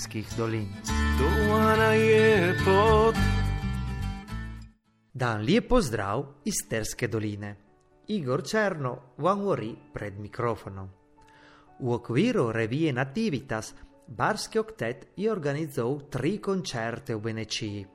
[0.00, 0.68] sterskih dolin.
[5.12, 7.56] Dan lepo zdrav iz Sterske doline.
[8.08, 10.88] Igor Černo vam govori pred mikrofonom.
[11.80, 13.74] V okviru revije Nativitas
[14.06, 17.86] Barski oktet je organizoval tri koncerte v Benečiji.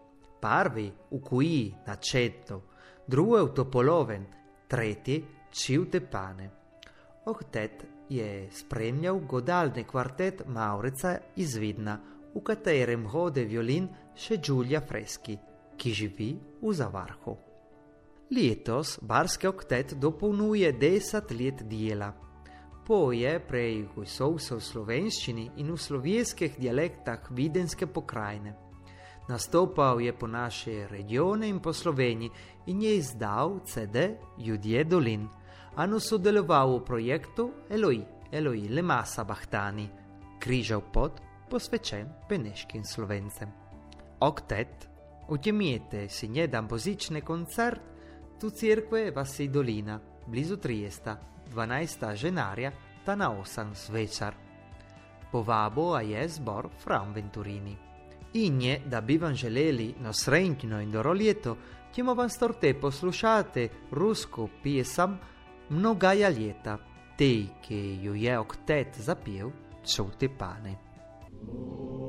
[0.41, 2.61] Prvi v Kuji na Četu,
[3.07, 4.25] drugi v Topoloven,
[4.67, 6.49] tretji Čiv Tepane.
[7.25, 11.99] Oktet je spremljal godalni kvartet Maurica iz Vidna,
[12.35, 15.37] v katerem hode violin še Giulia Freschi,
[15.77, 17.35] ki živi v Zavarhu.
[18.31, 22.11] Letos Barski oktet dopolnjuje deset let dela.
[22.85, 28.55] Poje prej gojsov se v slovenščini in v slovenskih dialektah videnske pokrajine.
[29.27, 32.29] Nastopal je po naše regione in po Sloveniji
[32.65, 35.25] in je izdal CD Ljudje dolin.
[35.75, 37.99] Ano sodeloval v projektu Eloi,
[38.31, 39.89] Eloi Lemasa Bahtani,
[40.39, 41.19] križav pot
[41.51, 43.51] posvečen beneškim slovencem.
[44.23, 44.87] Oktet,
[45.27, 47.81] utjemijete si njedan bozični koncert
[48.39, 51.19] tu crkve Vasi Dolina, blizu Triesta,
[51.51, 52.15] 12.
[52.15, 52.71] ženarja,
[53.05, 54.33] ta na 8 zvečar.
[55.31, 57.75] Povabo je zbor Fram Venturini.
[58.33, 61.57] In je, da bi vam želeli na srečno in dobro leto,
[61.95, 65.19] ćemo vam storte poslušati rusko piesam
[65.69, 66.77] Mnogaja leta
[67.17, 69.51] tej, ki ju je oktet zapel,
[69.85, 70.77] čuti pane.
[71.47, 72.04] Oh.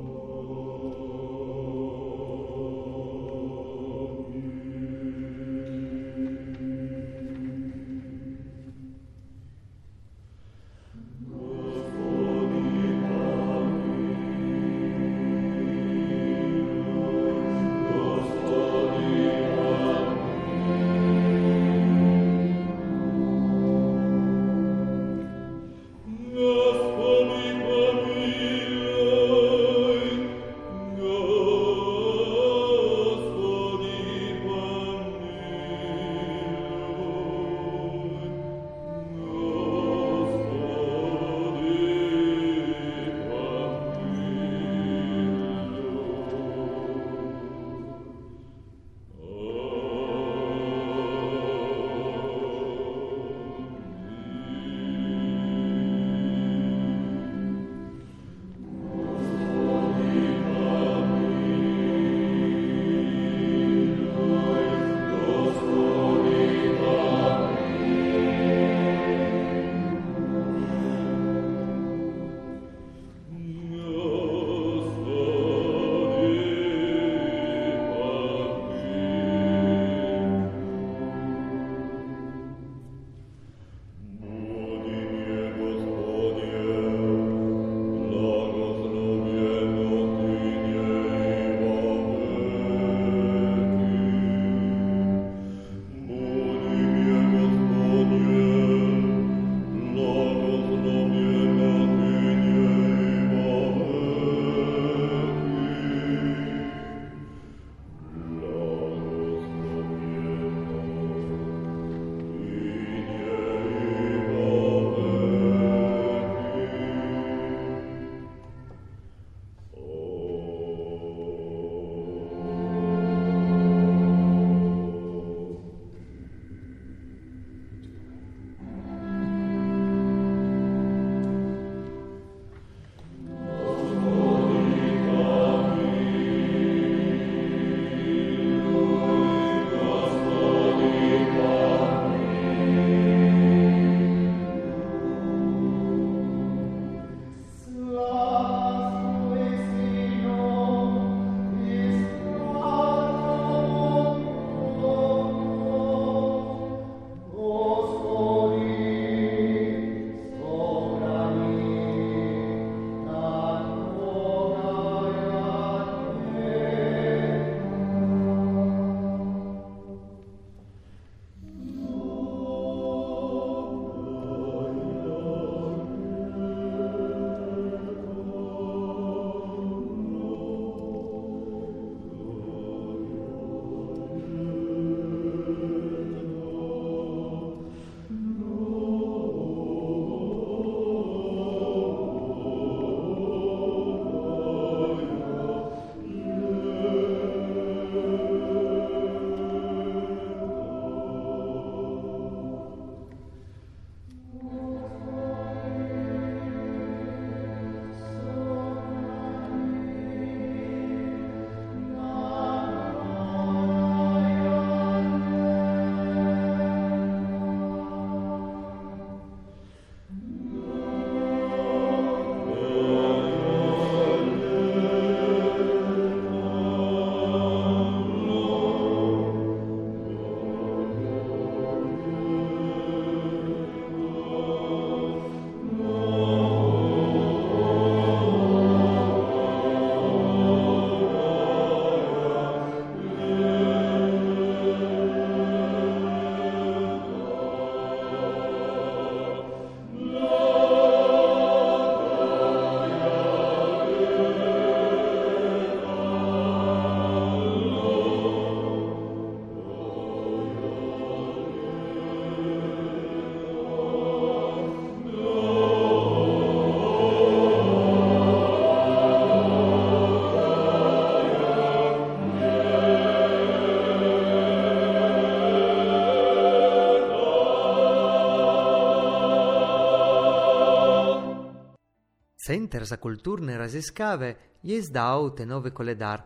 [282.47, 286.23] Center za kulturne raziskave je izdal te nove koledar,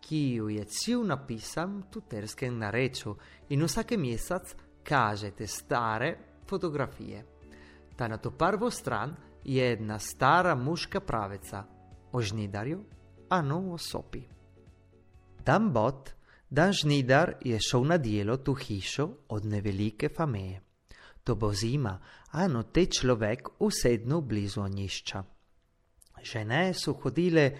[0.00, 3.12] ki ju je cel napisan v tuterskem narečju
[3.48, 6.14] in vsake mesec kaže te stare
[6.48, 7.24] fotografije.
[7.96, 11.64] Ta na to prvo stran je jedna stara muška pravica
[12.12, 12.84] o žnidarju,
[13.28, 14.24] a no o sopi.
[15.44, 16.10] Dan bot,
[16.50, 20.62] dan žnidar je šel na delo tu hišo od nevelike fameje.
[21.24, 21.98] To bo zima,
[22.30, 25.37] a no te človek usedno blizu onišča.
[26.22, 27.50] Žene so hodile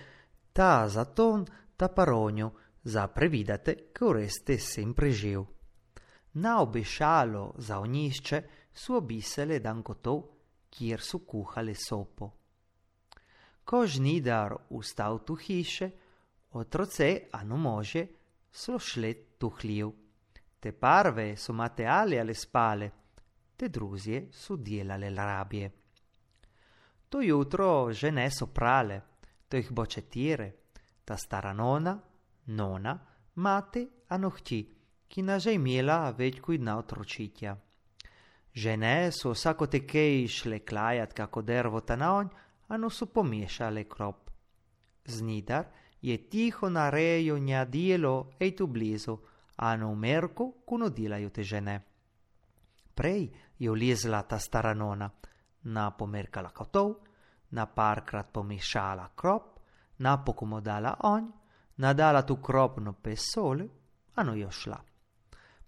[0.53, 1.45] ta za ton,
[1.77, 2.51] ta paronjo,
[2.85, 5.45] za previdate, ko reste sempre živ.
[6.35, 10.23] Na obešalo za onišče so obisale dan gotov,
[10.71, 12.31] kjer so kuhale sopo.
[13.65, 15.91] Ko žnidar ustal tu hiše,
[16.51, 18.07] otroce, a no može,
[18.51, 19.91] so šle tuhljiv.
[20.61, 22.91] Te parve so mateali ale spale,
[23.57, 25.71] te druzje so delale rabje.
[27.09, 29.01] To jutro žene so prale,
[29.49, 30.53] to jih bo četire,
[31.05, 31.99] ta stara nona,
[32.47, 32.99] nona,
[33.35, 34.61] mate, a nohti,
[35.09, 37.57] ki na že imela več kot na otročitja.
[38.53, 42.29] Žene so vsako tekej šle klajat kako dervo ta na onj,
[42.69, 44.31] a no so pomešale krop.
[45.05, 45.67] Znidar
[46.03, 49.17] je tiho narejo nja delo, ej tu blizu,
[49.57, 51.81] a no v merku kunodilajo te žene.
[52.95, 55.11] Prej je vlezla ta stara nona,
[55.69, 56.95] na pomerkala kotov,
[57.51, 59.59] na parkrat pomešala krop,
[59.99, 61.25] na pokomodala onj,
[61.77, 63.69] nadala tu kropno pesole,
[64.15, 64.79] a no jo šla.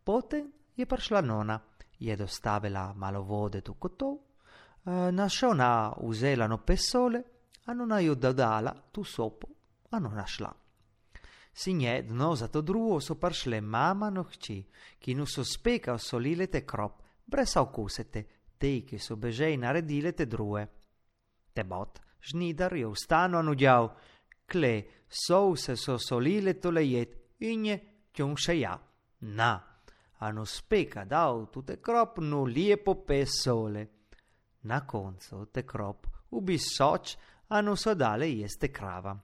[0.04, 1.60] Potem je prišla nona,
[1.98, 7.22] je dostavila malo vode tu kotov, eh, našla na vzela no pesole,
[7.66, 9.48] a no na jo dodala tu sopo,
[9.90, 10.52] a no našla.
[11.52, 14.64] Sinje, dno za to drugo so prišle mama no hči,
[14.98, 20.26] ki nu so speka solile te krop, brez okusete, te, ki so bežej naredile te
[20.26, 20.66] druge.
[21.52, 23.90] Te bot, žnidar je vstano nudjal,
[24.46, 24.74] kle,
[25.08, 27.80] so se so solile tole jed in je
[28.12, 28.76] tjong še ja.
[29.20, 29.52] Na,
[30.20, 33.86] anu speka dal tu te krop nu lijepo pesole.
[34.62, 37.16] Na koncu te krop ubi soč,
[37.48, 39.16] anu so dale jeste krava.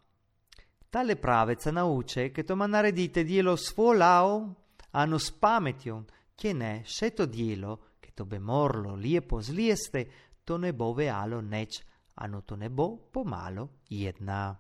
[0.90, 4.55] Tale praveca nauče, che to ma naredite dielo svolao,
[4.93, 10.06] anu s pametjom, che ne, še to dielo, to be morlo lijepo zlijeste,
[10.44, 11.82] to ne bo vealo neč,
[12.14, 14.56] ano to ne bo pomalo jedna.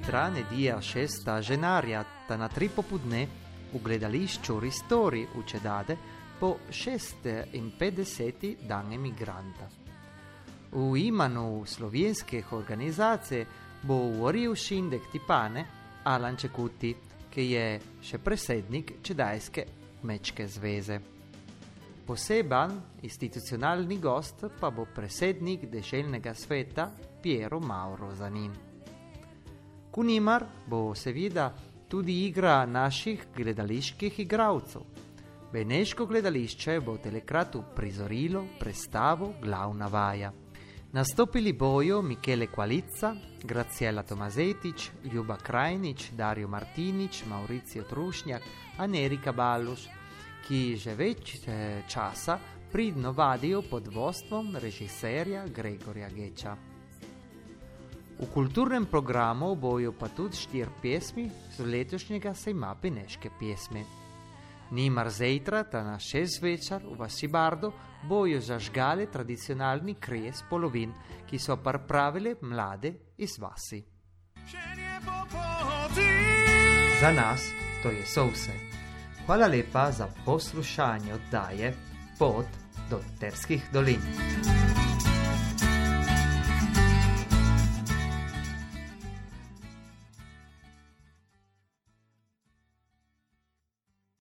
[0.00, 3.26] Zejtra, nedija šesta ženarja, ta na tri popudne
[3.72, 5.96] v gledališču Ristori v Čedade
[6.40, 8.56] po 56.
[8.68, 9.68] dan emigranta.
[10.72, 13.44] V imenu slovenskih organizacij
[13.82, 15.66] bo uvoril Šindek Tipane
[16.04, 16.94] Alan Čekuti,
[17.30, 19.66] ki je še predsednik Čedajske
[20.02, 21.00] mečke zveze.
[22.06, 26.88] Poseben institucionalni gost pa bo predsednik deželnega sveta
[27.22, 28.69] Piero Mauro Zanin.
[29.90, 31.50] Kunimar bo seveda
[31.88, 34.82] tudi igra naših gledaliških igralcev.
[35.52, 40.32] Beneško gledališče bo telekrat prizorilo predstavo Glavna vaja.
[40.92, 48.42] Nastopili bojo Michele Qualizza, Graziella Tomazetič, Ljuba Krajnič, Dario Martinič, Mauricio Trušnjak,
[48.78, 49.88] Anerika Baluš,
[50.46, 52.38] ki že več eh, časa
[52.72, 56.69] pridno vadijo pod vodstvom režiserja Gregorja Geča.
[58.20, 61.24] V kulturnem programu bojo pa tudi štir pesmi
[61.56, 63.80] z letošnjega sejma Beneške pesmi.
[64.76, 67.72] Nimar zejtra, ta na šest večer v vasi Bardo,
[68.04, 70.92] bojo zažgale tradicionalni krije z polovin,
[71.26, 73.80] ki so pripravile mlade iz vasi.
[77.00, 77.48] Za nas
[77.82, 78.52] to je so vse.
[79.26, 81.74] Hvala lepa za poslušanje oddaje
[82.18, 82.46] Pot
[82.90, 84.59] do Terskih dolin.